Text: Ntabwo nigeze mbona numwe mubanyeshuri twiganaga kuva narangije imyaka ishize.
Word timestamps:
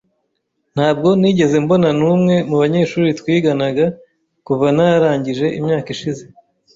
Ntabwo 0.75 1.09
nigeze 1.19 1.55
mbona 1.63 1.89
numwe 1.99 2.35
mubanyeshuri 2.49 3.09
twiganaga 3.19 3.85
kuva 4.47 4.67
narangije 4.75 5.47
imyaka 5.59 5.87
ishize. 5.95 6.23